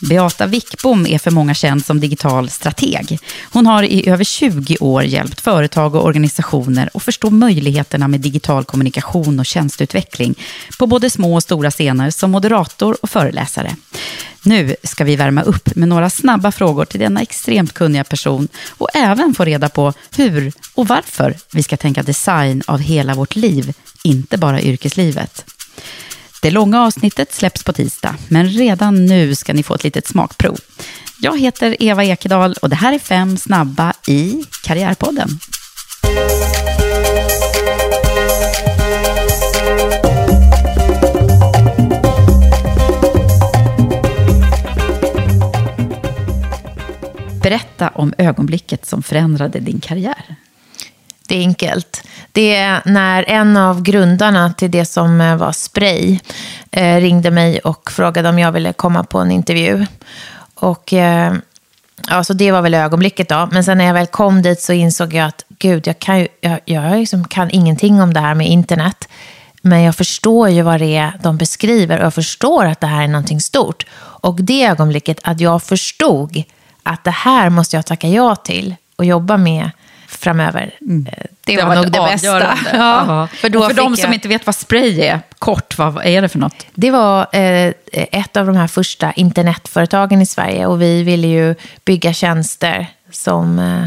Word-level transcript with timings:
Beata 0.00 0.46
Wickbom 0.46 1.06
är 1.06 1.18
för 1.18 1.30
många 1.30 1.54
känd 1.54 1.86
som 1.86 2.00
digital 2.00 2.50
strateg. 2.50 3.18
Hon 3.52 3.66
har 3.66 3.82
i 3.82 4.08
över 4.08 4.24
20 4.24 4.76
år 4.80 5.02
hjälpt 5.02 5.40
företag 5.40 5.94
och 5.94 6.04
organisationer 6.04 6.90
att 6.94 7.02
förstå 7.02 7.30
möjligheterna 7.30 8.08
med 8.08 8.20
digital 8.20 8.64
kommunikation 8.64 9.40
och 9.40 9.46
tjänsteutveckling 9.46 10.34
på 10.78 10.86
både 10.86 11.10
små 11.10 11.34
och 11.34 11.42
stora 11.42 11.70
scener 11.70 12.10
som 12.10 12.30
moderator 12.30 12.96
och 13.02 13.10
föreläsare. 13.10 13.76
Nu 14.42 14.76
ska 14.82 15.04
vi 15.04 15.16
värma 15.16 15.42
upp 15.42 15.76
med 15.76 15.88
några 15.88 16.10
snabba 16.10 16.52
frågor 16.52 16.84
till 16.84 17.00
denna 17.00 17.22
extremt 17.22 17.72
kunniga 17.72 18.04
person 18.04 18.48
och 18.68 18.88
även 18.94 19.34
få 19.34 19.44
reda 19.44 19.68
på 19.68 19.92
hur 20.16 20.52
och 20.74 20.88
varför 20.88 21.34
vi 21.52 21.62
ska 21.62 21.76
tänka 21.76 22.02
design 22.02 22.62
av 22.66 22.78
hela 22.78 23.14
vårt 23.14 23.36
liv, 23.36 23.72
inte 24.02 24.38
bara 24.38 24.62
yrkeslivet. 24.62 25.44
Det 26.46 26.50
långa 26.50 26.82
avsnittet 26.82 27.32
släpps 27.32 27.64
på 27.64 27.72
tisdag, 27.72 28.14
men 28.28 28.48
redan 28.48 29.06
nu 29.06 29.34
ska 29.34 29.52
ni 29.52 29.62
få 29.62 29.74
ett 29.74 29.84
litet 29.84 30.06
smakprov. 30.06 30.58
Jag 31.20 31.40
heter 31.40 31.82
Eva 31.82 32.04
Ekedal 32.04 32.54
och 32.62 32.68
det 32.68 32.76
här 32.76 32.92
är 32.92 32.98
fem 32.98 33.36
snabba 33.36 33.92
i 34.06 34.44
Karriärpodden. 34.62 35.28
Berätta 47.42 47.88
om 47.88 48.14
ögonblicket 48.18 48.86
som 48.86 49.02
förändrade 49.02 49.60
din 49.60 49.80
karriär. 49.80 50.36
Det 51.28 51.36
är 51.36 51.40
enkelt. 51.40 52.02
Det 52.36 52.54
är 52.54 52.82
när 52.84 53.24
en 53.28 53.56
av 53.56 53.82
grundarna 53.82 54.52
till 54.52 54.70
det 54.70 54.84
som 54.84 55.20
eh, 55.20 55.36
var 55.36 55.52
Spray 55.52 56.18
eh, 56.70 56.96
ringde 56.96 57.30
mig 57.30 57.58
och 57.58 57.90
frågade 57.90 58.28
om 58.28 58.38
jag 58.38 58.52
ville 58.52 58.72
komma 58.72 59.04
på 59.04 59.18
en 59.18 59.30
intervju. 59.30 59.86
Och 60.54 60.92
eh, 60.92 61.34
ja, 62.08 62.24
så 62.24 62.32
det 62.32 62.52
var 62.52 62.62
väl 62.62 62.74
ögonblicket 62.74 63.28
då. 63.28 63.48
Men 63.52 63.64
sen 63.64 63.78
när 63.78 63.84
jag 63.84 63.94
väl 63.94 64.06
kom 64.06 64.42
dit 64.42 64.60
så 64.60 64.72
insåg 64.72 65.14
jag 65.14 65.26
att 65.26 65.44
gud, 65.58 65.86
jag 65.86 65.98
kan, 65.98 66.18
ju, 66.18 66.28
jag, 66.40 66.60
jag 66.64 66.98
liksom 66.98 67.28
kan 67.28 67.50
ingenting 67.50 68.00
om 68.00 68.14
det 68.14 68.20
här 68.20 68.34
med 68.34 68.48
internet. 68.48 69.08
Men 69.62 69.82
jag 69.82 69.96
förstår 69.96 70.48
ju 70.48 70.62
vad 70.62 70.80
det 70.80 70.96
är 70.96 71.12
de 71.22 71.36
beskriver 71.36 71.98
och 71.98 72.04
jag 72.04 72.14
förstår 72.14 72.66
att 72.66 72.80
det 72.80 72.86
här 72.86 73.04
är 73.04 73.08
någonting 73.08 73.40
stort. 73.40 73.86
Och 73.98 74.42
det 74.42 74.64
ögonblicket 74.64 75.18
att 75.22 75.40
jag 75.40 75.62
förstod 75.62 76.42
att 76.82 77.04
det 77.04 77.10
här 77.10 77.50
måste 77.50 77.76
jag 77.76 77.86
tacka 77.86 78.08
ja 78.08 78.36
till 78.36 78.74
och 78.96 79.04
jobba 79.04 79.36
med 79.36 79.70
framöver. 80.16 80.74
Mm. 80.80 81.06
Eh, 81.06 81.12
det, 81.44 81.56
det 81.56 81.64
var, 81.64 81.74
nog 81.74 81.92
det 81.92 82.00
bästa. 82.00 82.58
Ja, 82.72 83.28
för 83.32 83.48
då 83.48 83.68
för 83.68 83.74
de 83.74 83.92
jag... 83.92 83.98
som 83.98 84.12
inte 84.12 84.28
vet 84.28 84.46
vad 84.46 84.54
spray 84.54 85.00
är, 85.00 85.20
kort, 85.38 85.78
vad 85.78 86.06
är 86.06 86.22
det 86.22 86.28
för 86.28 86.38
något? 86.38 86.66
Det 86.74 86.90
var 86.90 87.26
eh, 87.32 87.72
ett 87.92 88.36
av 88.36 88.46
de 88.46 88.56
här 88.56 88.66
första 88.66 89.12
internetföretagen 89.12 90.22
i 90.22 90.26
Sverige 90.26 90.66
och 90.66 90.82
vi 90.82 91.02
ville 91.02 91.26
ju 91.26 91.54
bygga 91.84 92.12
tjänster 92.12 92.86
som 93.10 93.58
eh, 93.58 93.86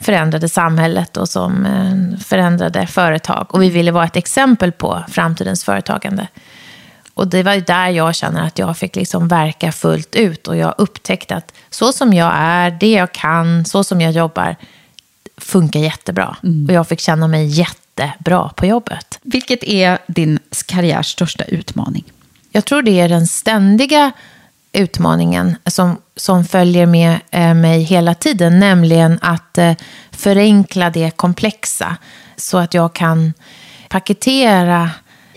förändrade 0.00 0.48
samhället 0.48 1.16
och 1.16 1.28
som 1.28 1.66
eh, 1.66 2.18
förändrade 2.24 2.86
företag. 2.86 3.54
Och 3.54 3.62
vi 3.62 3.70
ville 3.70 3.92
vara 3.92 4.04
ett 4.04 4.16
exempel 4.16 4.72
på 4.72 5.04
framtidens 5.08 5.64
företagande. 5.64 6.28
Och 7.14 7.28
det 7.28 7.42
var 7.42 7.56
där 7.56 7.88
jag 7.88 8.14
känner 8.14 8.46
att 8.46 8.58
jag 8.58 8.76
fick 8.76 8.96
liksom 8.96 9.28
verka 9.28 9.72
fullt 9.72 10.14
ut 10.14 10.48
och 10.48 10.56
jag 10.56 10.74
upptäckte 10.78 11.36
att 11.36 11.54
så 11.70 11.92
som 11.92 12.12
jag 12.12 12.32
är, 12.34 12.70
det 12.70 12.92
jag 12.92 13.12
kan, 13.12 13.64
så 13.64 13.84
som 13.84 14.00
jag 14.00 14.12
jobbar, 14.12 14.56
funkar 15.40 15.80
jättebra. 15.80 16.36
Mm. 16.42 16.66
Och 16.66 16.72
jag 16.72 16.88
fick 16.88 17.00
känna 17.00 17.28
mig 17.28 17.46
jättebra 17.46 18.48
på 18.48 18.66
jobbet. 18.66 19.18
Vilket 19.22 19.64
är 19.64 19.98
din 20.06 20.38
karriärs 20.66 21.06
största 21.06 21.44
utmaning? 21.44 22.04
Jag 22.50 22.64
tror 22.64 22.82
det 22.82 23.00
är 23.00 23.08
den 23.08 23.26
ständiga 23.26 24.12
utmaningen 24.72 25.56
som, 25.66 25.98
som 26.16 26.44
följer 26.44 26.86
med 26.86 27.20
eh, 27.30 27.54
mig 27.54 27.82
hela 27.82 28.14
tiden. 28.14 28.58
Nämligen 28.58 29.18
att 29.22 29.58
eh, 29.58 29.72
förenkla 30.10 30.90
det 30.90 31.10
komplexa. 31.10 31.96
Så 32.36 32.58
att 32.58 32.74
jag 32.74 32.92
kan 32.92 33.32
paketera 33.88 34.90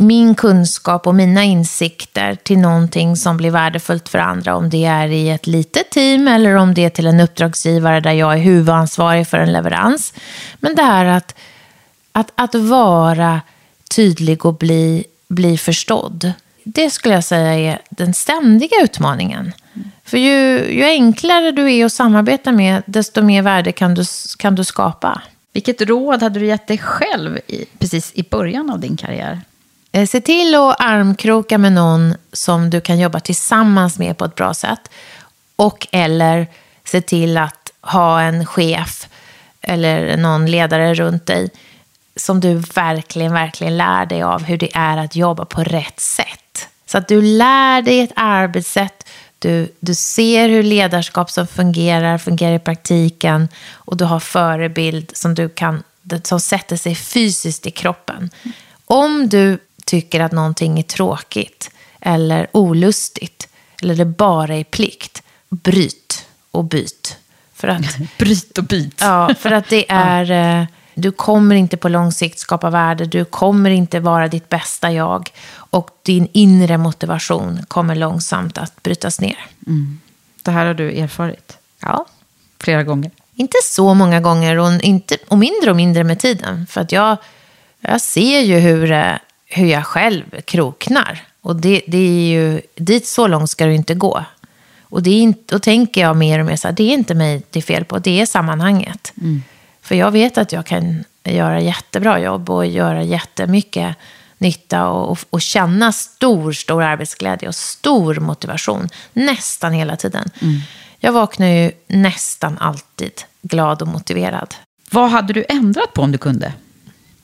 min 0.04 0.36
kunskap 0.36 1.08
och 1.08 1.16
mina 1.16 1.44
insikter 1.44 2.36
till 2.36 2.58
någonting 2.58 3.16
som 3.16 3.38
blir 3.38 3.52
värdefullt 3.52 4.10
för 4.10 4.20
andra. 4.20 4.56
Om 4.56 4.70
det 4.70 4.86
är 4.86 5.08
i 5.08 5.30
ett 5.30 5.48
litet 5.48 5.90
team 5.90 6.28
eller 6.28 6.56
om 6.56 6.74
det 6.74 6.86
är 6.86 6.90
till 6.90 7.08
en 7.08 7.20
uppdragsgivare 7.20 8.00
där 8.00 8.12
jag 8.12 8.34
är 8.34 8.38
huvudansvarig 8.38 9.28
för 9.28 9.38
en 9.38 9.54
leverans. 9.54 10.14
Men 10.56 10.76
det 10.76 10.84
här 10.84 11.06
att, 11.06 11.36
att, 12.12 12.32
att 12.36 12.56
vara 12.56 13.42
tydlig 13.96 14.46
och 14.46 14.54
bli, 14.56 15.04
bli 15.28 15.58
förstådd. 15.58 16.34
Det 16.64 16.90
skulle 16.90 17.14
jag 17.14 17.24
säga 17.24 17.54
är 17.54 17.82
den 17.90 18.14
ständiga 18.14 18.84
utmaningen. 18.84 19.52
För 20.06 20.18
ju, 20.18 20.74
ju 20.74 20.84
enklare 20.84 21.52
du 21.52 21.74
är 21.74 21.86
att 21.86 21.94
samarbeta 21.94 22.52
med, 22.52 22.84
desto 22.86 23.22
mer 23.22 23.42
värde 23.42 23.72
kan 23.72 23.94
du, 23.94 24.04
kan 24.38 24.56
du 24.56 24.64
skapa. 24.64 25.22
Vilket 25.54 25.82
råd 25.82 26.22
hade 26.22 26.40
du 26.40 26.46
gett 26.46 26.68
dig 26.68 26.78
själv 26.78 27.40
i, 27.48 27.66
precis 27.80 28.12
i 28.16 28.24
början 28.24 28.70
av 28.70 28.80
din 28.80 28.98
karriär? 28.98 29.42
Eh, 29.96 30.08
se 30.08 30.22
till 30.22 30.56
att 30.56 30.82
armkroka 30.82 31.58
med 31.58 31.74
någon 31.74 32.16
som 32.34 32.70
du 32.70 32.82
kan 32.82 33.00
jobba 33.00 33.20
tillsammans 33.20 34.00
med 34.00 34.18
på 34.18 34.26
ett 34.26 34.36
bra 34.36 34.54
sätt. 34.54 34.90
Och 35.56 35.88
eller 35.92 36.48
se 36.84 37.02
till 37.02 37.38
att 37.38 37.72
ha 37.82 38.22
en 38.22 38.46
chef 38.46 39.08
eller 39.62 40.18
någon 40.18 40.46
ledare 40.46 40.94
runt 40.94 41.26
dig 41.26 41.50
som 42.16 42.40
du 42.40 42.54
verkligen, 42.54 43.34
verkligen 43.34 43.78
lär 43.78 44.06
dig 44.06 44.24
av 44.24 44.44
hur 44.44 44.58
det 44.58 44.70
är 44.74 44.98
att 44.98 45.16
jobba 45.16 45.46
på 45.46 45.64
rätt 45.64 46.00
sätt. 46.00 46.70
Så 46.86 46.98
att 46.98 47.08
du 47.08 47.22
lär 47.22 47.82
dig 47.82 48.00
ett 48.00 48.14
arbetssätt, 48.16 49.08
du, 49.40 49.72
du 49.80 49.96
ser 49.96 50.50
hur 50.50 50.64
ledarskap 50.64 51.32
som 51.32 51.48
fungerar, 51.48 52.18
fungerar 52.18 52.56
i 52.56 52.60
praktiken 52.60 53.48
och 53.74 53.98
du 53.98 54.06
har 54.06 54.20
förebild 54.20 55.12
som, 55.14 55.36
du 55.36 55.50
kan, 55.50 55.84
som 56.24 56.40
sätter 56.40 56.78
sig 56.78 56.96
fysiskt 56.96 57.68
i 57.68 57.72
kroppen. 57.72 58.30
Om 58.86 59.30
du 59.30 59.60
tycker 59.86 60.20
att 60.20 60.32
någonting 60.32 60.80
är 60.80 60.84
tråkigt 60.84 61.70
eller 62.02 62.48
olustigt 62.52 63.48
eller 63.82 63.96
det 63.96 64.06
bara 64.06 64.56
är 64.56 64.64
plikt, 64.64 65.24
bryt 65.50 66.26
och 66.52 66.64
byt. 66.64 67.18
För 67.54 67.68
att, 67.68 67.82
Bryt 68.18 68.58
och 68.58 68.64
byt. 68.64 68.98
ja, 69.02 69.36
för 69.40 69.52
att 69.52 69.70
det 69.70 69.86
är... 69.92 70.32
eh, 70.62 70.66
Du 70.96 71.12
kommer 71.12 71.56
inte 71.56 71.78
på 71.78 71.90
lång 71.90 72.12
sikt 72.12 72.40
skapa 72.40 72.70
värde. 72.70 73.06
Du 73.06 73.26
kommer 73.26 73.70
inte 73.70 74.00
vara 74.00 74.28
ditt 74.28 74.50
bästa 74.50 74.92
jag. 74.92 75.30
Och 75.56 75.90
din 76.04 76.28
inre 76.34 76.78
motivation 76.78 77.66
kommer 77.68 77.96
långsamt 77.96 78.58
att 78.58 78.84
brytas 78.84 79.22
ner. 79.22 79.38
Det 80.44 80.52
här 80.52 80.66
har 80.66 80.74
du 80.74 80.92
erfarit 81.00 81.58
Ja, 81.82 82.06
flera 82.60 82.84
gånger. 82.84 83.12
inte 83.36 83.58
så 83.64 83.94
många 83.94 84.20
gånger 84.22 84.58
och, 84.60 84.82
inte, 84.84 85.18
och 85.30 85.38
mindre 85.38 85.70
och 85.70 85.76
mindre 85.76 86.04
med 86.04 86.20
tiden. 86.20 86.68
För 86.68 86.82
att 86.82 86.92
jag, 86.92 87.18
jag 87.82 88.02
ser 88.02 88.40
ju 88.42 88.60
hur, 88.60 88.92
eh, 88.92 89.16
hur 89.54 89.68
jag 89.68 89.86
själv 89.86 90.42
kroknar. 90.46 91.22
Och 91.42 91.56
det, 91.56 91.82
det 91.88 91.98
är 91.98 92.32
ju, 92.32 92.62
dit 92.76 93.08
så 93.08 93.28
långt 93.28 93.50
ska 93.50 93.66
du 93.66 93.76
inte 93.76 93.94
gå. 93.94 94.26
Och 94.82 95.04
det 95.04 95.10
är 95.10 95.22
inte, 95.22 95.56
då 95.56 95.60
tänker 95.60 96.02
jag 96.02 96.18
mer 96.18 96.40
och 96.40 96.46
mer 96.46 96.56
så 96.56 96.68
här, 96.68 96.76
det 96.76 96.84
är 96.84 96.94
inte 96.94 97.16
mig 97.16 97.44
det 97.50 97.60
är 97.60 97.64
fel 97.64 97.86
på, 97.86 98.00
det 98.00 98.22
är 98.22 98.26
sammanhanget. 98.26 99.14
För 99.82 99.96
jag 99.96 100.12
vet 100.12 100.38
att 100.38 100.52
jag 100.52 100.66
kan 100.66 101.04
göra 101.24 101.62
jättebra 101.62 102.20
jobb 102.20 102.50
och 102.50 102.66
göra 102.66 103.04
jättemycket 103.04 103.96
nytta 104.38 104.88
och, 104.88 105.12
och, 105.12 105.20
och 105.30 105.42
känna 105.42 105.92
stor, 105.92 106.54
stor 106.54 106.84
arbetsglädje 106.84 107.48
och 107.48 107.56
stor 107.56 108.16
motivation 108.16 108.90
nästan 109.14 109.74
hela 109.74 109.96
tiden. 109.96 110.30
Jag 111.00 111.12
vaknar 111.12 111.48
ju 111.48 111.72
nästan 111.88 112.58
alltid 112.58 113.22
glad 113.42 113.82
och 113.82 113.88
motiverad. 113.88 114.56
Vad 114.92 115.10
hade 115.10 115.34
du 115.34 115.46
ändrat 115.50 115.94
på 115.94 116.02
om 116.02 116.12
du 116.12 116.18
kunde? 116.18 116.54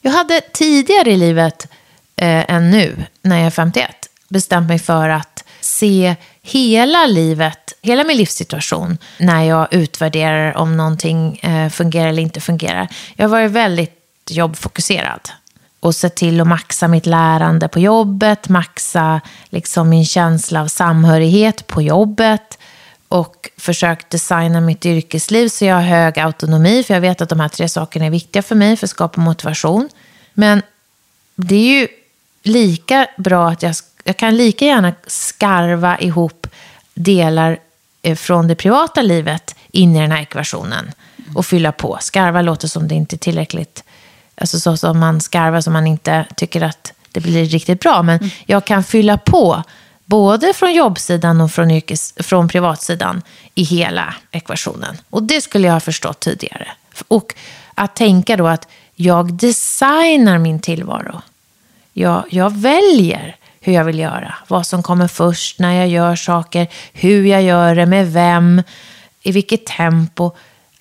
Jag 0.02 0.12
hade 0.12 0.42
tidigare 0.54 1.12
i 1.12 1.18
livet 1.18 1.68
eh, 2.20 2.56
än 2.56 2.72
nu, 2.72 3.06
när 3.22 3.38
jag 3.38 3.46
är 3.46 3.52
51, 3.52 3.92
bestämt 4.30 4.68
mig 4.68 4.80
för 4.80 5.10
att 5.10 5.44
se 5.62 6.16
hela 6.42 7.06
livet, 7.06 7.74
hela 7.82 8.04
min 8.04 8.18
livssituation, 8.18 8.98
när 9.18 9.44
jag 9.44 9.74
utvärderar 9.74 10.58
om 10.58 10.78
någonting 10.78 11.38
eh, 11.38 11.70
fungerar 11.70 12.08
eller 12.08 12.22
inte 12.22 12.42
fungerar. 12.42 12.88
Jag 13.16 13.24
har 13.24 13.30
varit 13.30 13.52
väldigt 13.52 13.96
jobbfokuserad 14.30 15.30
och 15.80 15.96
sett 15.96 16.16
till 16.16 16.42
att 16.42 16.48
maxa 16.48 16.88
mitt 16.88 17.06
lärande 17.06 17.68
på 17.68 17.80
jobbet, 17.80 18.50
maxa 18.50 19.22
liksom 19.50 19.90
min 19.90 20.06
känsla 20.06 20.62
av 20.62 20.68
samhörighet 20.68 21.68
på 21.68 21.82
jobbet 21.82 22.58
och 23.08 23.50
försökt 23.58 24.10
designa 24.10 24.62
mitt 24.62 24.86
yrkesliv 24.86 25.48
så 25.48 25.66
jag 25.66 25.76
har 25.76 25.82
hög 25.82 26.20
autonomi, 26.20 26.84
för 26.84 26.94
jag 26.94 27.02
vet 27.02 27.22
att 27.22 27.30
de 27.30 27.40
här 27.40 27.50
tre 27.50 27.70
sakerna 27.70 28.06
är 28.06 28.10
viktiga 28.10 28.42
för 28.42 28.56
mig 28.56 28.78
för 28.78 28.86
att 28.86 28.92
skapa 28.92 29.22
motivation. 29.22 29.90
Men 30.34 30.62
det 31.36 31.56
är 31.56 31.80
ju 31.80 31.88
lika 32.50 33.08
bra 33.18 33.50
att 33.50 33.64
jag, 33.64 33.76
jag 34.04 34.18
kan 34.18 34.38
lika 34.38 34.66
gärna 34.66 34.94
skarva 35.08 36.00
ihop 36.00 36.48
delar 36.94 37.60
eh, 38.02 38.16
från 38.16 38.48
det 38.48 38.56
privata 38.56 39.02
livet 39.02 39.56
in 39.72 39.96
i 39.96 40.00
den 40.00 40.12
här 40.12 40.22
ekvationen 40.22 40.92
och 41.36 41.46
fylla 41.46 41.72
på. 41.72 41.98
Skarva 42.02 42.42
låter 42.42 42.68
som 42.68 42.88
det 42.88 42.96
inte 42.96 43.16
är 43.16 43.18
tillräckligt, 43.18 43.84
alltså 44.36 44.60
så 44.60 44.78
som 44.78 45.00
man 45.00 45.22
skarvar 45.22 45.62
som 45.62 45.74
man 45.74 45.88
inte 45.88 46.26
tycker 46.36 46.62
att 46.62 46.94
det 47.12 47.20
blir 47.20 47.46
riktigt 47.46 47.80
bra. 47.80 48.04
Men 48.04 48.32
jag 48.46 48.66
kan 48.66 48.84
fylla 48.84 49.18
på 49.18 49.64
både 50.06 50.54
från 50.54 50.74
jobbsidan 50.74 51.42
och 51.42 51.52
från, 51.52 51.72
yrkes, 51.72 52.14
från 52.18 52.48
privatsidan 52.48 53.22
i 53.56 53.64
hela 53.64 54.14
ekvationen. 54.32 54.98
Och 55.10 55.24
det 55.24 55.42
skulle 55.42 55.68
jag 55.68 55.74
ha 55.74 55.80
förstått 55.80 56.20
tidigare. 56.20 56.68
Och 57.08 57.36
att 57.76 57.96
tänka 57.96 58.38
då 58.38 58.48
att 58.48 58.68
jag 58.96 59.34
designar 59.34 60.38
min 60.38 60.60
tillvaro. 60.60 61.22
Jag, 62.00 62.24
jag 62.30 62.58
väljer 62.58 63.36
hur 63.60 63.74
jag 63.74 63.84
vill 63.84 64.00
göra. 64.00 64.36
Vad 64.48 64.68
som 64.68 64.84
kommer 64.84 65.08
först, 65.08 65.60
när 65.60 65.74
jag 65.74 65.88
gör 65.88 66.16
saker, 66.16 66.68
hur 66.94 67.26
jag 67.26 67.44
gör 67.44 67.76
det, 67.76 67.86
med 67.86 68.14
vem, 68.14 68.64
i 69.22 69.32
vilket 69.32 69.66
tempo. 69.66 70.32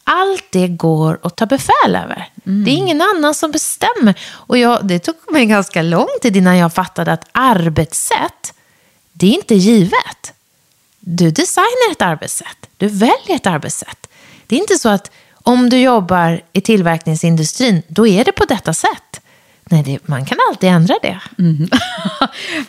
Allt 0.04 0.44
det 0.50 0.68
går 0.68 1.18
att 1.22 1.36
ta 1.36 1.46
befäl 1.46 1.96
över. 1.96 2.28
Det 2.44 2.70
är 2.70 2.74
ingen 2.74 3.02
annan 3.02 3.34
som 3.34 3.50
bestämmer. 3.50 4.20
Och 4.30 4.58
jag, 4.58 4.86
det 4.86 4.98
tog 4.98 5.14
mig 5.32 5.46
ganska 5.46 5.82
lång 5.82 6.08
tid 6.22 6.36
innan 6.36 6.56
jag 6.56 6.74
fattade 6.74 7.12
att 7.12 7.28
arbetssätt, 7.32 8.54
det 9.12 9.26
är 9.26 9.34
inte 9.34 9.54
givet. 9.54 10.32
Du 11.00 11.30
designar 11.30 11.92
ett 11.92 12.02
arbetssätt. 12.02 12.68
Du 12.76 12.88
väljer 12.88 13.36
ett 13.36 13.46
arbetssätt. 13.46 14.06
Det 14.46 14.56
är 14.56 14.60
inte 14.60 14.78
så 14.78 14.88
att 14.88 15.10
om 15.32 15.70
du 15.70 15.78
jobbar 15.78 16.40
i 16.52 16.60
tillverkningsindustrin, 16.60 17.82
då 17.88 18.06
är 18.06 18.24
det 18.24 18.32
på 18.32 18.44
detta 18.44 18.74
sätt. 18.74 19.17
Nej, 19.70 19.82
det, 19.82 20.08
man 20.08 20.24
kan 20.24 20.38
alltid 20.48 20.70
ändra 20.70 20.94
det. 21.02 21.20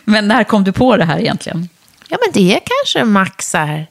Men 0.04 0.28
när 0.28 0.44
kom 0.44 0.64
du 0.64 0.72
på 0.72 0.96
det 0.96 1.04
här 1.04 1.18
egentligen? 1.18 1.68
Ja, 2.08 2.18
men 2.24 2.32
det 2.32 2.54
är 2.54 2.60
kanske 2.60 3.04
max 3.04 3.54
här, 3.54 3.86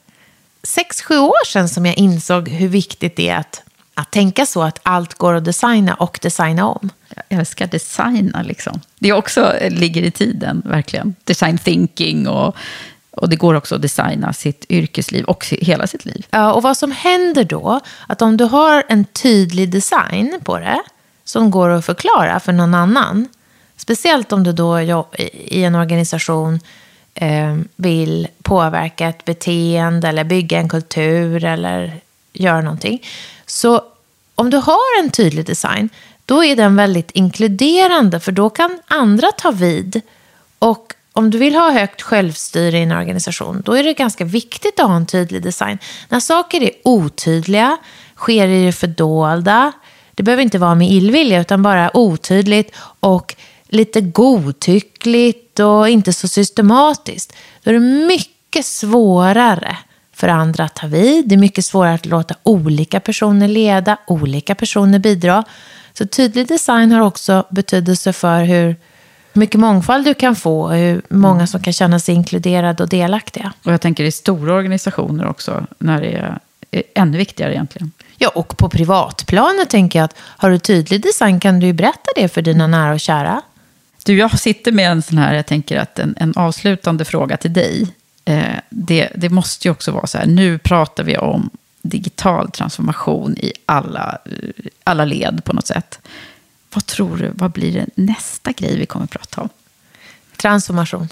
sex, 0.63 1.01
sju 1.01 1.17
år 1.17 1.45
sedan 1.45 1.69
som 1.69 1.85
jag 1.85 1.97
insåg 1.97 2.49
hur 2.49 2.67
viktigt 2.67 3.15
det 3.15 3.29
är 3.29 3.37
att, 3.37 3.63
att 3.93 4.11
tänka 4.11 4.45
så 4.45 4.61
att 4.61 4.79
allt 4.83 5.13
går 5.13 5.33
att 5.33 5.45
designa 5.45 5.93
och 5.93 6.19
designa 6.21 6.67
om. 6.67 6.89
Jag 7.15 7.39
älskar 7.39 7.67
designa 7.67 8.41
liksom. 8.41 8.81
Det 8.99 9.13
också 9.13 9.55
ligger 9.69 10.03
i 10.03 10.11
tiden, 10.11 10.61
verkligen. 10.65 11.15
Design 11.23 11.57
thinking 11.57 12.27
och, 12.27 12.55
och 13.11 13.29
det 13.29 13.35
går 13.35 13.53
också 13.53 13.75
att 13.75 13.81
designa 13.81 14.33
sitt 14.33 14.65
yrkesliv 14.69 15.25
och 15.25 15.45
hela 15.45 15.87
sitt 15.87 16.05
liv. 16.05 16.25
Ja, 16.29 16.53
och 16.53 16.63
vad 16.63 16.77
som 16.77 16.91
händer 16.91 17.43
då, 17.43 17.79
att 18.07 18.21
om 18.21 18.37
du 18.37 18.43
har 18.43 18.83
en 18.87 19.05
tydlig 19.05 19.71
design 19.71 20.39
på 20.43 20.57
det, 20.57 20.79
som 21.29 21.51
går 21.51 21.69
att 21.69 21.85
förklara 21.85 22.39
för 22.39 22.51
någon 22.51 22.73
annan, 22.73 23.27
speciellt 23.77 24.31
om 24.31 24.43
du 24.43 24.51
då 24.51 24.81
i 25.33 25.63
en 25.63 25.75
organisation 25.75 26.59
eh, 27.13 27.57
vill 27.75 28.27
påverka 28.43 29.07
ett 29.09 29.25
beteende 29.25 30.07
eller 30.07 30.23
bygga 30.23 30.59
en 30.59 30.69
kultur 30.69 31.43
eller 31.43 31.99
göra 32.33 32.61
någonting. 32.61 33.05
Så 33.45 33.81
om 34.35 34.49
du 34.49 34.57
har 34.57 35.03
en 35.03 35.09
tydlig 35.09 35.45
design, 35.45 35.89
då 36.25 36.43
är 36.43 36.55
den 36.55 36.75
väldigt 36.75 37.11
inkluderande, 37.11 38.19
för 38.19 38.31
då 38.31 38.49
kan 38.49 38.79
andra 38.87 39.31
ta 39.31 39.51
vid. 39.51 40.01
Och 40.59 40.93
om 41.13 41.29
du 41.29 41.37
vill 41.37 41.55
ha 41.55 41.71
högt 41.71 42.01
självstyre 42.01 42.77
i 42.77 42.83
en 42.83 42.91
organisation, 42.91 43.61
då 43.65 43.73
är 43.73 43.83
det 43.83 43.93
ganska 43.93 44.25
viktigt 44.25 44.79
att 44.79 44.87
ha 44.87 44.95
en 44.95 45.05
tydlig 45.05 45.43
design. 45.43 45.77
När 46.09 46.19
saker 46.19 46.61
är 46.61 46.71
otydliga, 46.83 47.77
sker 48.15 48.47
i 48.47 48.65
det 48.65 48.71
fördolda, 48.71 49.71
det 50.19 50.23
behöver 50.23 50.43
inte 50.43 50.57
vara 50.57 50.75
med 50.75 50.91
illvilja, 50.91 51.41
utan 51.41 51.61
bara 51.61 51.97
otydligt 51.97 52.75
och 52.99 53.35
lite 53.67 54.01
godtyckligt 54.01 55.59
och 55.59 55.89
inte 55.89 56.13
så 56.13 56.27
systematiskt. 56.27 57.33
Då 57.63 57.69
är 57.69 57.73
det 57.73 57.79
mycket 58.07 58.65
svårare 58.65 59.77
för 60.13 60.27
andra 60.27 60.63
att 60.63 60.75
ta 60.75 60.87
vid. 60.87 61.27
Det 61.27 61.35
är 61.35 61.39
mycket 61.39 61.65
svårare 61.65 61.93
att 61.93 62.05
låta 62.05 62.35
olika 62.43 62.99
personer 62.99 63.47
leda, 63.47 63.97
olika 64.07 64.55
personer 64.55 64.99
bidra. 64.99 65.43
Så 65.93 66.07
tydlig 66.07 66.47
design 66.47 66.91
har 66.91 67.01
också 67.01 67.45
betydelse 67.49 68.13
för 68.13 68.43
hur 68.43 68.75
mycket 69.33 69.59
mångfald 69.59 70.05
du 70.05 70.13
kan 70.13 70.35
få 70.35 70.61
och 70.61 70.75
hur 70.75 71.01
många 71.09 71.47
som 71.47 71.61
kan 71.61 71.73
känna 71.73 71.99
sig 71.99 72.15
inkluderade 72.15 72.83
och 72.83 72.89
delaktiga. 72.89 73.53
Och 73.65 73.73
jag 73.73 73.81
tänker 73.81 74.03
i 74.03 74.11
stora 74.11 74.53
organisationer 74.53 75.27
också, 75.27 75.65
när 75.77 76.01
det 76.01 76.11
är, 76.11 76.39
är 76.71 76.83
ännu 76.95 77.17
viktigare 77.17 77.53
egentligen. 77.53 77.91
Ja, 78.21 78.29
och 78.29 78.57
på 78.57 78.69
privatplanet 78.69 79.69
tänker 79.69 79.99
jag 79.99 80.03
att 80.05 80.15
har 80.19 80.49
du 80.49 80.59
tydlig 80.59 81.01
design 81.01 81.39
kan 81.39 81.59
du 81.59 81.67
ju 81.67 81.73
berätta 81.73 82.11
det 82.15 82.29
för 82.29 82.41
dina 82.41 82.67
nära 82.67 82.93
och 82.93 82.99
kära. 82.99 83.41
Du, 84.05 84.17
jag 84.17 84.39
sitter 84.39 84.71
med 84.71 84.91
en 84.91 85.01
sån 85.01 85.17
här, 85.17 85.33
jag 85.33 85.45
tänker 85.45 85.77
att 85.77 85.99
en, 85.99 86.15
en 86.17 86.33
avslutande 86.35 87.05
fråga 87.05 87.37
till 87.37 87.53
dig. 87.53 87.87
Eh, 88.25 88.55
det, 88.69 89.09
det 89.15 89.29
måste 89.29 89.67
ju 89.67 89.71
också 89.71 89.91
vara 89.91 90.07
så 90.07 90.17
här, 90.17 90.25
nu 90.25 90.57
pratar 90.57 91.03
vi 91.03 91.17
om 91.17 91.49
digital 91.81 92.51
transformation 92.51 93.37
i 93.37 93.53
alla, 93.65 94.17
eh, 94.25 94.65
alla 94.83 95.05
led 95.05 95.41
på 95.43 95.53
något 95.53 95.67
sätt. 95.67 95.99
Vad 96.73 96.85
tror 96.85 97.17
du, 97.17 97.31
vad 97.33 97.51
blir 97.51 97.73
det 97.73 97.85
nästa 97.95 98.51
grej 98.51 98.77
vi 98.77 98.85
kommer 98.85 99.03
att 99.03 99.11
prata 99.11 99.41
om? 99.41 99.49
Transformation. 100.37 101.07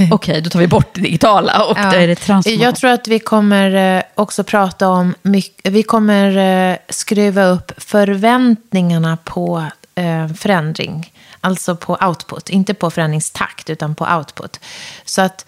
Okej, 0.10 0.40
då 0.40 0.50
tar 0.50 0.60
vi 0.60 0.66
bort 0.66 0.94
det 0.94 1.00
digitala 1.00 1.64
och 1.64 1.74
då 1.74 1.80
är 1.82 2.06
det 2.06 2.14
transformation. 2.14 2.62
Jag 2.62 2.76
tror 2.76 2.90
att 2.90 3.08
vi 3.08 3.18
kommer 3.18 3.96
eh, 3.96 4.02
också 4.14 4.44
prata 4.44 4.88
om, 4.88 5.14
mycket, 5.22 5.72
vi 5.72 5.82
kommer 5.82 6.36
eh, 6.70 6.76
skruva 6.88 7.44
upp 7.44 7.72
förväntningarna 7.76 9.16
på 9.24 9.64
eh, 9.94 10.28
förändring. 10.28 11.12
Alltså 11.40 11.76
på 11.76 11.98
output, 12.00 12.48
inte 12.48 12.74
på 12.74 12.90
förändringstakt 12.90 13.70
utan 13.70 13.94
på 13.94 14.06
output. 14.16 14.60
Så 15.04 15.22
att 15.22 15.46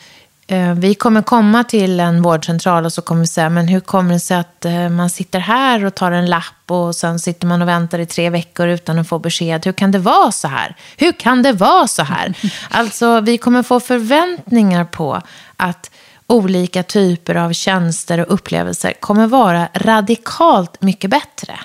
vi 0.77 0.95
kommer 0.95 1.23
komma 1.23 1.65
till 1.65 2.01
en 2.01 2.23
vårdcentral 2.23 2.85
och 2.85 2.93
så 2.93 3.03
kommer 3.03 3.21
vi 3.21 3.27
säga, 3.27 3.49
men 3.49 3.69
hur 3.69 3.81
kommer 3.81 4.13
det 4.13 4.21
sig 4.21 4.37
att 4.37 4.65
eh, 4.65 4.89
man 4.89 5.11
sitter 5.11 5.39
här 5.39 5.85
och 5.85 5.95
tar 5.95 6.13
en 6.13 6.27
lapp 6.27 6.71
och 6.71 6.97
sen 6.97 7.19
sitter 7.19 7.47
man 7.47 7.63
och 7.63 7.69
väntar 7.69 7.99
i 7.99 8.07
tre 8.07 8.31
veckor 8.31 8.69
utan 8.69 8.99
att 8.99 9.09
få 9.09 9.19
besked. 9.19 9.67
Hur 9.67 9.73
kan 9.73 9.93
det 9.93 9.99
vara 9.99 10.33
så 10.33 10.49
här? 10.49 10.77
Hur 10.97 11.13
kan 11.13 11.43
det 11.43 11.53
vara 11.53 11.89
så 11.89 12.03
här? 12.03 12.35
Alltså, 12.71 13.21
vi 13.21 13.39
kommer 13.39 13.63
få 13.63 13.81
förväntningar 13.81 14.85
på 14.85 15.23
att 15.57 15.91
olika 16.27 16.83
typer 16.83 17.35
av 17.35 17.53
tjänster 17.53 18.21
och 18.21 18.35
upplevelser 18.35 18.93
kommer 19.01 19.27
vara 19.27 19.69
radikalt 19.75 20.83
mycket 20.83 21.11
bättre. 21.11 21.59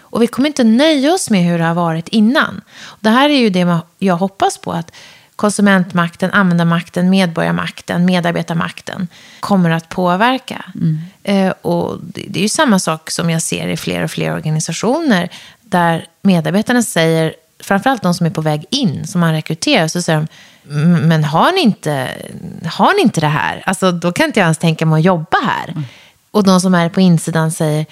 Och 0.00 0.22
vi 0.22 0.26
kommer 0.26 0.48
inte 0.48 0.64
nöja 0.64 1.12
oss 1.12 1.30
med 1.30 1.44
hur 1.44 1.58
det 1.58 1.64
har 1.64 1.74
varit 1.74 2.08
innan. 2.08 2.60
Det 3.00 3.10
här 3.10 3.30
är 3.30 3.38
ju 3.38 3.50
det 3.50 3.78
jag 3.98 4.16
hoppas 4.16 4.58
på, 4.58 4.72
att 4.72 4.92
konsumentmakten, 5.36 6.30
användarmakten, 6.30 7.10
medborgarmakten, 7.10 8.04
medarbetarmakten 8.04 9.08
kommer 9.40 9.70
att 9.70 9.88
påverka. 9.88 10.64
Mm. 10.74 10.98
Eh, 11.22 11.54
och 11.62 11.98
det, 12.02 12.24
det 12.28 12.38
är 12.38 12.42
ju 12.42 12.48
samma 12.48 12.78
sak 12.78 13.10
som 13.10 13.30
jag 13.30 13.42
ser 13.42 13.68
i 13.68 13.76
fler 13.76 14.02
och 14.02 14.10
fler 14.10 14.34
organisationer 14.34 15.28
där 15.60 16.06
medarbetarna 16.22 16.82
säger, 16.82 17.34
framförallt 17.60 18.02
de 18.02 18.14
som 18.14 18.26
är 18.26 18.30
på 18.30 18.40
väg 18.40 18.64
in, 18.70 19.06
som 19.06 19.20
man 19.20 19.32
rekryterar, 19.32 19.88
så 19.88 20.02
säger 20.02 20.18
de, 20.18 20.28
men 21.08 21.24
har 21.24 21.52
ni 21.52 21.60
inte, 21.60 22.08
har 22.64 22.94
ni 22.94 23.02
inte 23.02 23.20
det 23.20 23.26
här? 23.26 23.62
Alltså, 23.66 23.92
då 23.92 24.12
kan 24.12 24.26
inte 24.26 24.40
jag 24.40 24.44
ens 24.44 24.58
tänka 24.58 24.86
mig 24.86 24.98
att 24.98 25.04
jobba 25.04 25.38
här. 25.44 25.68
Mm. 25.68 25.84
Och 26.30 26.44
de 26.44 26.60
som 26.60 26.74
är 26.74 26.88
på 26.88 27.00
insidan 27.00 27.50
säger, 27.50 27.86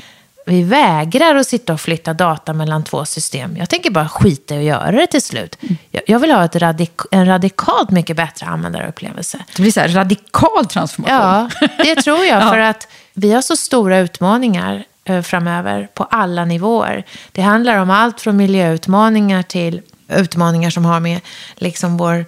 vi 0.46 0.62
vägrar 0.62 1.34
att 1.34 1.46
sitta 1.46 1.72
och 1.72 1.80
flytta 1.80 2.14
data 2.14 2.52
mellan 2.52 2.84
två 2.84 3.04
system. 3.04 3.56
Jag 3.56 3.68
tänker 3.68 3.90
bara 3.90 4.08
skita 4.08 4.54
i 4.54 4.58
att 4.58 4.64
göra 4.64 4.92
det 4.92 5.06
till 5.06 5.22
slut. 5.22 5.56
Mm. 5.62 5.76
Jag, 5.90 6.02
jag, 6.06 6.18
vill 6.18 6.30
ha 6.30 6.44
ett 6.44 6.56
radik 6.56 6.92
en 7.10 7.26
radikalt 7.26 7.90
mycket 7.90 8.16
bättre 8.16 8.46
användarupplevelse. 8.46 9.38
Det 9.56 9.62
blir 9.62 9.72
så 9.72 9.80
här 9.80 9.88
radikal 9.88 10.66
transformation. 10.66 11.48
Ja, 11.60 11.68
det 11.78 11.94
tror 12.02 12.24
jag. 12.24 12.42
ja. 12.42 12.50
För 12.50 12.58
att 12.58 12.88
vi 13.14 13.32
har 13.32 13.42
så 13.42 13.56
stora 13.56 13.98
utmaningar 13.98 14.84
eh, 15.04 15.22
framöver 15.22 15.88
på 15.94 16.04
alla 16.04 16.44
nivåer. 16.44 17.04
Det 17.32 17.42
handlar 17.42 17.76
om 17.76 17.90
allt 17.90 18.20
från 18.20 18.36
miljöutmaningar 18.36 19.42
till 19.42 19.82
utmaningar 20.08 20.70
som 20.70 20.84
har 20.84 21.00
med 21.00 21.20
liksom 21.56 21.96
vår, 21.96 22.24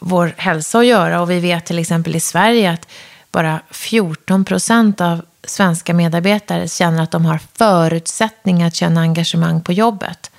vår 0.00 0.34
hälsa 0.36 0.78
att 0.78 0.86
göra. 0.86 1.20
Och 1.20 1.30
vi 1.30 1.40
vet 1.40 1.66
till 1.66 1.78
exempel 1.78 2.16
i 2.16 2.20
Sverige 2.20 2.72
att 2.72 2.88
bara 3.32 3.60
14 3.70 4.44
procent 4.44 5.00
av 5.00 5.22
svenska 5.44 5.94
medarbetare 5.94 6.68
känner 6.68 7.02
att 7.02 7.10
de 7.10 7.24
har 7.24 7.40
förutsättningar 7.54 8.66
att 8.66 8.74
känna 8.74 9.00
engagemang 9.00 9.60
på 9.60 9.72
jobbet 9.72 10.30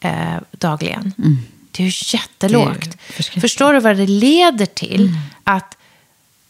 eh, 0.00 0.36
dagligen. 0.50 1.12
Mm. 1.18 1.38
Det 1.70 1.82
är 1.82 1.86
ju 1.86 2.18
jättelågt. 2.18 2.96
Är 3.16 3.40
Förstår 3.40 3.72
du 3.72 3.80
vad 3.80 3.96
det 3.96 4.06
leder 4.06 4.66
till? 4.66 5.00
Mm. 5.00 5.16
Att 5.44 5.76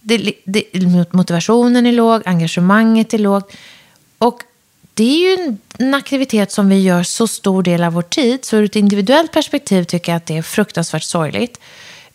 det, 0.00 0.32
det, 0.44 0.64
motivationen 1.12 1.86
är 1.86 1.92
låg, 1.92 2.22
engagemanget 2.24 3.14
är 3.14 3.18
lågt. 3.18 3.52
Och 4.18 4.42
det 4.94 5.04
är 5.04 5.18
ju 5.18 5.44
en, 5.44 5.58
en 5.78 5.94
aktivitet 5.94 6.52
som 6.52 6.68
vi 6.68 6.80
gör 6.80 7.02
så 7.02 7.26
stor 7.26 7.62
del 7.62 7.84
av 7.84 7.92
vår 7.92 8.02
tid. 8.02 8.44
Så 8.44 8.56
ur 8.56 8.64
ett 8.64 8.76
individuellt 8.76 9.32
perspektiv 9.32 9.84
tycker 9.84 10.12
jag 10.12 10.16
att 10.16 10.26
det 10.26 10.36
är 10.36 10.42
fruktansvärt 10.42 11.02
sorgligt 11.02 11.60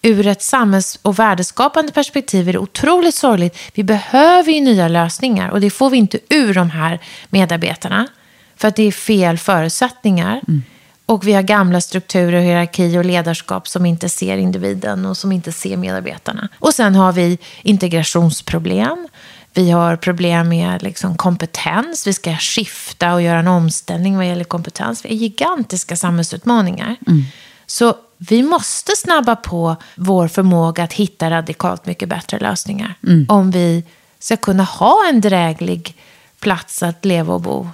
ur 0.03 0.27
ett 0.27 0.41
samhälls 0.41 0.99
och 1.01 1.19
värdeskapande 1.19 1.91
perspektiv 1.91 2.49
är 2.49 2.53
det 2.53 2.59
otroligt 2.59 3.15
sorgligt. 3.15 3.57
Vi 3.73 3.83
behöver 3.83 4.51
ju 4.51 4.61
nya 4.61 4.87
lösningar 4.87 5.49
och 5.49 5.61
det 5.61 5.69
får 5.69 5.89
vi 5.89 5.97
inte 5.97 6.19
ur 6.29 6.53
de 6.53 6.69
här 6.69 6.99
medarbetarna. 7.29 8.07
För 8.55 8.67
att 8.67 8.75
det 8.75 8.83
är 8.83 8.91
fel 8.91 9.37
förutsättningar. 9.37 10.41
Mm. 10.47 10.63
Och 11.05 11.27
vi 11.27 11.33
har 11.33 11.41
gamla 11.41 11.81
strukturer, 11.81 12.39
hierarki 12.39 12.97
och 12.97 13.05
ledarskap 13.05 13.67
som 13.67 13.85
inte 13.85 14.09
ser 14.09 14.37
individen 14.37 15.05
och 15.05 15.17
som 15.17 15.31
inte 15.31 15.51
ser 15.51 15.77
medarbetarna. 15.77 16.49
Och 16.59 16.73
sen 16.73 16.95
har 16.95 17.11
vi 17.11 17.37
integrationsproblem. 17.61 19.07
Vi 19.53 19.71
har 19.71 19.95
problem 19.95 20.49
med 20.49 20.83
liksom 20.83 21.17
kompetens. 21.17 22.07
Vi 22.07 22.13
ska 22.13 22.35
skifta 22.35 23.13
och 23.13 23.21
göra 23.21 23.39
en 23.39 23.47
omställning 23.47 24.17
vad 24.17 24.27
gäller 24.27 24.43
kompetens. 24.43 25.05
Vi 25.05 25.09
har 25.09 25.15
gigantiska 25.15 25.95
samhällsutmaningar. 25.95 26.95
Mm. 27.07 27.23
Så 27.65 27.95
vi 28.29 28.43
måste 28.43 28.91
snabba 28.95 29.35
på 29.35 29.75
vår 29.95 30.27
förmåga 30.27 30.83
att 30.83 30.93
hitta 30.93 31.29
radikalt 31.29 31.85
mycket 31.85 32.09
bättre 32.09 32.39
lösningar. 32.39 32.95
Mm. 33.03 33.25
Om 33.29 33.51
vi 33.51 33.83
ska 34.19 34.37
kunna 34.37 34.63
ha 34.63 34.97
en 35.09 35.21
dräglig 35.21 35.95
plats 36.39 36.83
att 36.83 37.05
leva 37.05 37.33
och 37.33 37.41
bo 37.41 37.69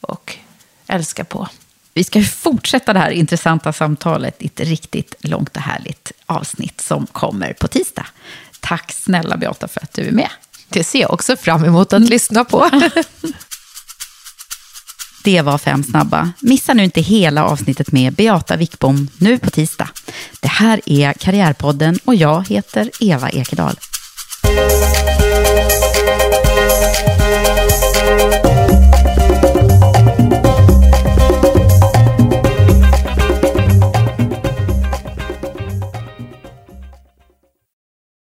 och 0.00 0.36
älska 0.86 1.24
på. 1.24 1.48
Vi 1.94 2.04
ska 2.04 2.22
fortsätta 2.22 2.92
det 2.92 2.98
här 2.98 3.10
intressanta 3.10 3.72
samtalet 3.72 4.42
i 4.42 4.46
ett 4.46 4.60
riktigt 4.60 5.14
långt 5.20 5.56
och 5.56 5.62
härligt 5.62 6.12
avsnitt 6.26 6.80
som 6.80 7.06
kommer 7.06 7.52
på 7.52 7.68
tisdag. 7.68 8.06
Tack 8.60 8.92
snälla 8.92 9.36
Beata 9.36 9.68
för 9.68 9.80
att 9.82 9.92
du 9.92 10.02
är 10.02 10.12
med. 10.12 10.30
Det 10.68 10.84
ser 10.84 11.00
jag 11.00 11.12
också 11.12 11.36
fram 11.36 11.64
emot 11.64 11.92
att 11.92 11.96
mm. 11.96 12.08
lyssna 12.08 12.44
på. 12.44 12.70
Det 15.28 15.42
var 15.42 15.58
fem 15.58 15.82
snabba. 15.82 16.32
Missa 16.40 16.74
nu 16.74 16.84
inte 16.84 17.00
hela 17.00 17.44
avsnittet 17.44 17.92
med 17.92 18.12
Beata 18.12 18.56
Wickbom 18.56 19.08
nu 19.18 19.38
på 19.38 19.50
tisdag. 19.50 19.88
Det 20.40 20.48
här 20.48 20.80
är 20.86 21.12
Karriärpodden 21.12 21.98
och 22.04 22.14
jag 22.14 22.48
heter 22.48 22.90
Eva 23.00 23.28
Ekedal. 23.28 23.74